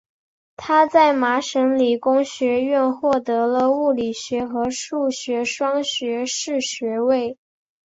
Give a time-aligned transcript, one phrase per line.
[0.57, 7.37] 他在麻省理工学院获得了物理学和数学双学士学位。